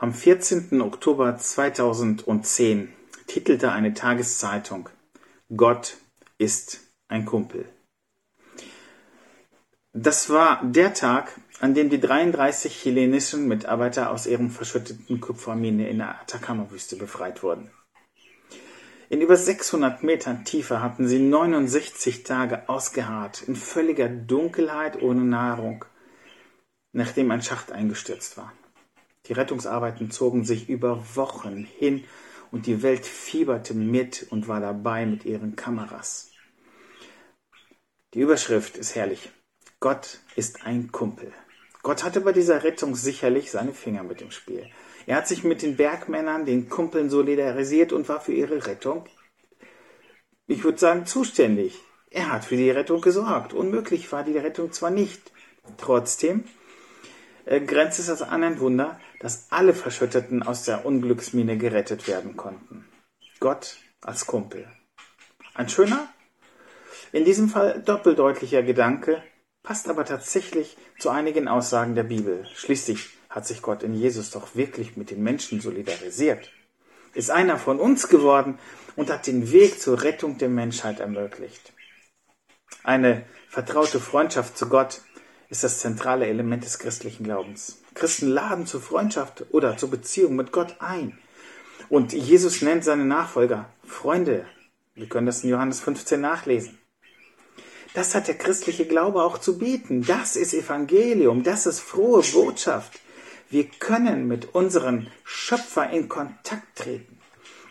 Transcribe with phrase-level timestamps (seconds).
[0.00, 0.80] Am 14.
[0.80, 2.92] Oktober 2010
[3.26, 4.90] titelte eine Tageszeitung
[5.56, 5.96] Gott
[6.38, 6.78] ist
[7.08, 7.68] ein Kumpel.
[9.92, 15.98] Das war der Tag, an dem die 33 chilenischen Mitarbeiter aus ihrem verschütteten Kupfermine in
[15.98, 17.68] der Atacama-Wüste befreit wurden.
[19.08, 25.84] In über 600 Metern Tiefe hatten sie 69 Tage ausgeharrt, in völliger Dunkelheit ohne Nahrung,
[26.92, 28.52] nachdem ein Schacht eingestürzt war.
[29.28, 32.04] Die Rettungsarbeiten zogen sich über Wochen hin
[32.50, 36.30] und die Welt fieberte mit und war dabei mit ihren Kameras.
[38.14, 39.30] Die Überschrift ist herrlich.
[39.80, 41.32] Gott ist ein Kumpel.
[41.82, 44.66] Gott hatte bei dieser Rettung sicherlich seine Finger mit im Spiel.
[45.06, 49.04] Er hat sich mit den Bergmännern, den Kumpeln solidarisiert und war für ihre Rettung,
[50.46, 51.78] ich würde sagen, zuständig.
[52.10, 53.52] Er hat für die Rettung gesorgt.
[53.52, 55.30] Unmöglich war die Rettung zwar nicht.
[55.76, 56.44] Trotzdem
[57.44, 62.86] äh, grenzt es an ein Wunder, dass alle Verschütteten aus der Unglücksmine gerettet werden konnten.
[63.40, 64.66] Gott als Kumpel.
[65.54, 66.08] Ein schöner,
[67.12, 69.22] in diesem Fall doppeldeutlicher Gedanke,
[69.62, 72.46] passt aber tatsächlich zu einigen Aussagen der Bibel.
[72.54, 76.50] Schließlich hat sich Gott in Jesus doch wirklich mit den Menschen solidarisiert,
[77.14, 78.58] ist einer von uns geworden
[78.96, 81.72] und hat den Weg zur Rettung der Menschheit ermöglicht.
[82.82, 85.02] Eine vertraute Freundschaft zu Gott
[85.48, 87.78] ist das zentrale Element des christlichen Glaubens.
[87.94, 91.18] Christen laden zur Freundschaft oder zur Beziehung mit Gott ein.
[91.88, 94.44] Und Jesus nennt seine Nachfolger Freunde.
[94.94, 96.78] Wir können das in Johannes 15 nachlesen.
[97.94, 100.04] Das hat der christliche Glaube auch zu bieten.
[100.04, 101.42] Das ist Evangelium.
[101.42, 103.00] Das ist frohe Botschaft.
[103.48, 107.17] Wir können mit unserem Schöpfer in Kontakt treten.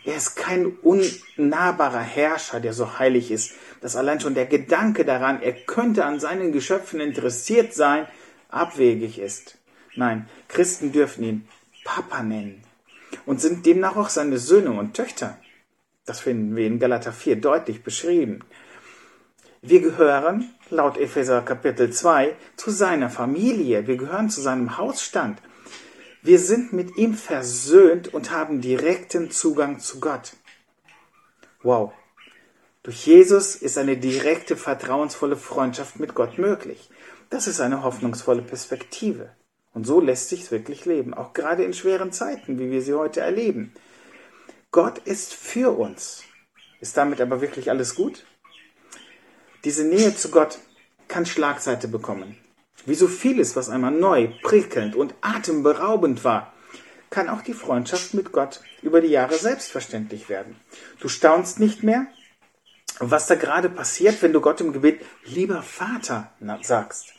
[0.08, 5.42] Er ist kein unnahbarer Herrscher, der so heilig ist, dass allein schon der Gedanke daran,
[5.42, 8.06] er könnte an seinen Geschöpfen interessiert sein,
[8.48, 9.58] abwegig ist.
[9.96, 11.48] Nein, Christen dürfen ihn
[11.84, 12.62] Papa nennen
[13.26, 15.36] und sind demnach auch seine Söhne und Töchter.
[16.06, 18.40] Das finden wir in Galater 4 deutlich beschrieben.
[19.60, 23.86] Wir gehören, laut Epheser Kapitel 2, zu seiner Familie.
[23.86, 25.42] Wir gehören zu seinem Hausstand.
[26.22, 30.32] Wir sind mit ihm versöhnt und haben direkten Zugang zu Gott.
[31.62, 31.92] Wow,
[32.82, 36.88] durch Jesus ist eine direkte, vertrauensvolle Freundschaft mit Gott möglich.
[37.28, 39.30] Das ist eine hoffnungsvolle Perspektive.
[39.74, 43.20] Und so lässt sich wirklich leben, auch gerade in schweren Zeiten, wie wir sie heute
[43.20, 43.74] erleben.
[44.70, 46.24] Gott ist für uns.
[46.80, 48.24] Ist damit aber wirklich alles gut?
[49.64, 50.58] Diese Nähe zu Gott
[51.08, 52.38] kann Schlagseite bekommen.
[52.86, 56.52] Wie so vieles, was einmal neu, prickelnd und atemberaubend war,
[57.10, 60.56] kann auch die Freundschaft mit Gott über die Jahre selbstverständlich werden.
[61.00, 62.06] Du staunst nicht mehr,
[62.98, 67.14] was da gerade passiert, wenn du Gott im Gebet lieber Vater sagst.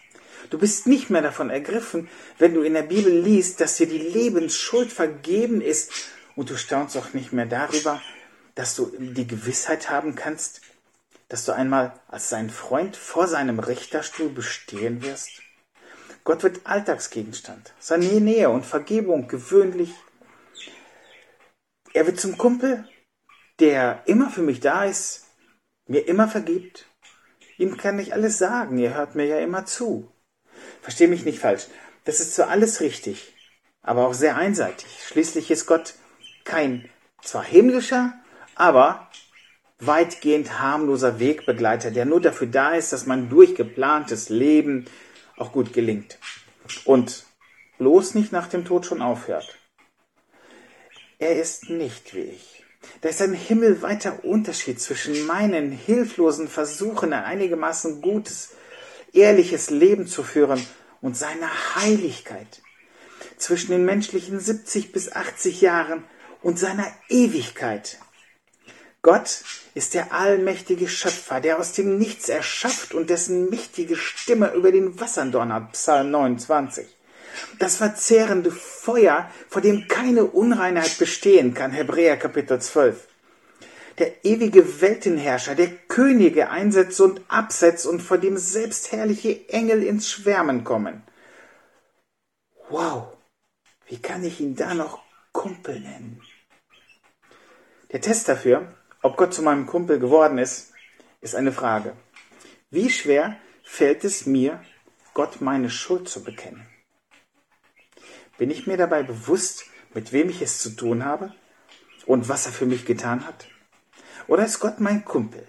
[0.49, 3.97] Du bist nicht mehr davon ergriffen, wenn du in der Bibel liest, dass dir die
[3.97, 5.91] Lebensschuld vergeben ist
[6.35, 8.01] und du staunst auch nicht mehr darüber,
[8.55, 10.61] dass du die Gewissheit haben kannst,
[11.27, 15.29] dass du einmal als sein Freund vor seinem Richterstuhl bestehen wirst.
[16.29, 19.95] Gott wird Alltagsgegenstand, seine Nähe und Vergebung gewöhnlich.
[21.91, 22.87] Er wird zum Kumpel,
[23.59, 25.25] der immer für mich da ist,
[25.87, 26.85] mir immer vergibt.
[27.57, 30.11] Ihm kann ich alles sagen, er hört mir ja immer zu.
[30.83, 31.65] Versteh mich nicht falsch,
[32.05, 33.33] das ist zwar alles richtig,
[33.81, 35.03] aber auch sehr einseitig.
[35.07, 35.95] Schließlich ist Gott
[36.43, 36.87] kein
[37.23, 38.13] zwar himmlischer,
[38.53, 39.09] aber
[39.79, 44.85] weitgehend harmloser Wegbegleiter, der nur dafür da ist, dass mein durchgeplantes Leben
[45.39, 46.19] auch gut gelingt
[46.85, 47.25] und
[47.77, 49.57] bloß nicht nach dem Tod schon aufhört.
[51.17, 52.63] Er ist nicht wie ich.
[53.01, 58.51] Da ist ein himmelweiter Unterschied zwischen meinen hilflosen Versuchen, ein einigermaßen gutes,
[59.13, 60.65] ehrliches Leben zu führen
[61.01, 62.61] und seiner Heiligkeit.
[63.37, 66.03] Zwischen den menschlichen 70 bis 80 Jahren
[66.41, 67.99] und seiner Ewigkeit.
[69.01, 69.43] Gott
[69.75, 74.99] ist der allmächtige Schöpfer, der aus dem Nichts erschafft und dessen mächtige Stimme über den
[74.99, 75.71] Wassern donnert.
[75.71, 76.85] Psalm 29.
[77.59, 81.71] Das verzehrende Feuer, vor dem keine Unreinheit bestehen kann.
[81.71, 83.07] Hebräer Kapitel 12.
[83.99, 90.09] Der ewige Weltenherrscher, der Könige einsetzt und absetzt und vor dem selbst herrliche Engel ins
[90.09, 91.03] Schwärmen kommen.
[92.69, 93.13] Wow,
[93.87, 95.01] wie kann ich ihn da noch
[95.31, 96.21] Kumpel nennen?
[97.91, 100.73] Der Test dafür, ob Gott zu meinem Kumpel geworden ist,
[101.21, 101.95] ist eine Frage.
[102.69, 104.63] Wie schwer fällt es mir,
[105.13, 106.65] Gott meine Schuld zu bekennen?
[108.37, 111.33] Bin ich mir dabei bewusst, mit wem ich es zu tun habe
[112.05, 113.47] und was er für mich getan hat?
[114.27, 115.43] Oder ist Gott mein Kumpel,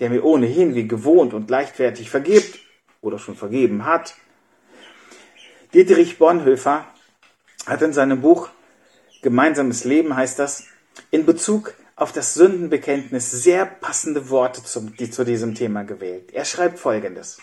[0.00, 2.58] der mir ohnehin wie gewohnt und leichtfertig vergibt
[3.00, 4.16] oder schon vergeben hat?
[5.72, 6.86] Dietrich Bonhoeffer
[7.66, 8.50] hat in seinem Buch
[9.22, 10.64] Gemeinsames Leben heißt das,
[11.10, 16.32] in Bezug auf das Sündenbekenntnis sehr passende Worte zum, die zu diesem Thema gewählt.
[16.32, 17.36] Er schreibt folgendes.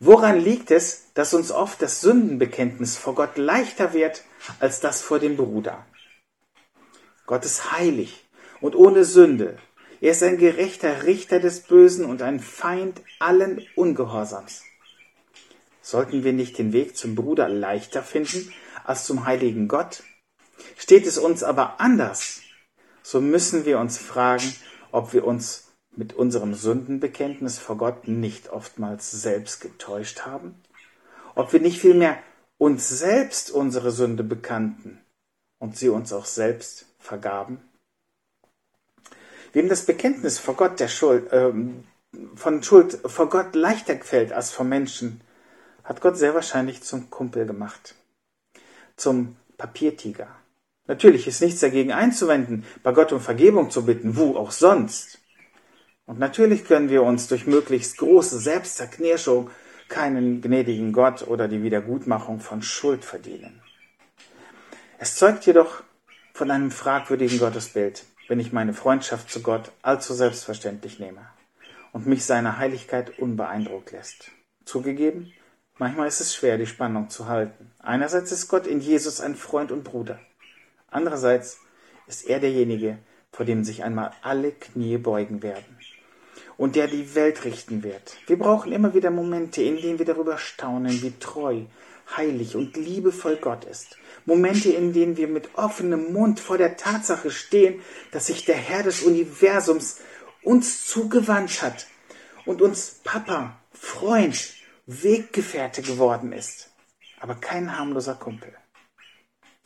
[0.00, 4.24] Woran liegt es, dass uns oft das Sündenbekenntnis vor Gott leichter wird
[4.58, 5.86] als das vor dem Bruder?
[7.26, 8.26] Gott ist heilig
[8.60, 9.58] und ohne Sünde.
[10.00, 14.64] Er ist ein gerechter Richter des Bösen und ein Feind allen Ungehorsams.
[15.82, 18.52] Sollten wir nicht den Weg zum Bruder leichter finden
[18.82, 20.02] als zum heiligen Gott?
[20.76, 22.40] Steht es uns aber anders,
[23.02, 24.54] so müssen wir uns fragen,
[24.92, 30.54] ob wir uns mit unserem Sündenbekenntnis vor Gott nicht oftmals selbst getäuscht haben?
[31.34, 32.18] Ob wir nicht vielmehr
[32.58, 35.00] uns selbst unsere Sünde bekannten
[35.58, 37.60] und sie uns auch selbst vergaben?
[39.52, 41.52] Wem das Bekenntnis vor Gott der Schuld, äh,
[42.34, 45.20] von Schuld vor Gott leichter gefällt als vor Menschen,
[45.84, 47.94] hat Gott sehr wahrscheinlich zum Kumpel gemacht,
[48.96, 50.28] zum Papiertiger.
[50.88, 55.18] Natürlich ist nichts dagegen einzuwenden, bei Gott um Vergebung zu bitten, wo auch sonst.
[56.06, 59.50] Und natürlich können wir uns durch möglichst große Selbstzerknirschung
[59.88, 63.60] keinen gnädigen Gott oder die Wiedergutmachung von Schuld verdienen.
[64.98, 65.82] Es zeugt jedoch
[66.32, 71.28] von einem fragwürdigen Gottesbild, wenn ich meine Freundschaft zu Gott allzu selbstverständlich nehme
[71.92, 74.30] und mich seiner Heiligkeit unbeeindruckt lässt.
[74.64, 75.34] Zugegeben,
[75.76, 77.72] manchmal ist es schwer, die Spannung zu halten.
[77.78, 80.18] Einerseits ist Gott in Jesus ein Freund und Bruder.
[80.90, 81.58] Andererseits
[82.06, 82.98] ist er derjenige,
[83.32, 85.78] vor dem sich einmal alle Knie beugen werden
[86.56, 88.16] und der die Welt richten wird.
[88.26, 91.62] Wir brauchen immer wieder Momente, in denen wir darüber staunen, wie treu,
[92.16, 93.96] heilig und liebevoll Gott ist.
[94.26, 97.80] Momente, in denen wir mit offenem Mund vor der Tatsache stehen,
[98.10, 100.00] dass sich der Herr des Universums
[100.42, 101.86] uns zugewandt hat
[102.44, 104.54] und uns Papa, Freund,
[104.86, 106.70] Weggefährte geworden ist,
[107.20, 108.54] aber kein harmloser Kumpel.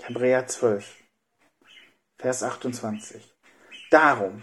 [0.03, 1.02] Hebräer 12,
[2.23, 3.21] Vers 28.
[3.91, 4.43] Darum,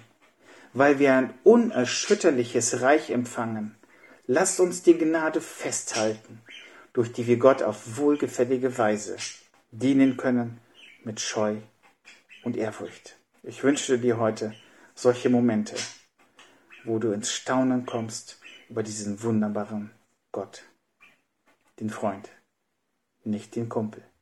[0.73, 3.77] weil wir ein unerschütterliches Reich empfangen.
[4.27, 6.41] Lasst uns die Gnade festhalten,
[6.91, 9.15] durch die wir Gott auf wohlgefällige Weise
[9.71, 10.59] dienen können
[11.05, 11.55] mit Scheu
[12.43, 13.15] und Ehrfurcht.
[13.43, 14.53] Ich wünsche dir heute
[14.93, 15.77] solche Momente,
[16.83, 19.91] wo du ins Staunen kommst über diesen wunderbaren
[20.33, 20.63] Gott,
[21.79, 22.29] den Freund,
[23.23, 24.03] nicht den Kumpel.